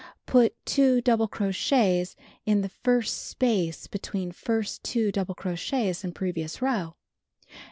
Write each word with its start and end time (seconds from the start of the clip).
Put 0.25 0.55
2 0.65 1.01
double 1.01 1.27
crochets 1.27 2.15
in 2.43 2.61
the 2.61 2.69
first 2.69 3.27
space 3.27 3.85
between 3.85 4.31
first 4.31 4.83
2 4.83 5.11
double 5.11 5.35
crochets 5.35 6.03
in 6.03 6.11
previous 6.11 6.59
row. 6.59 6.95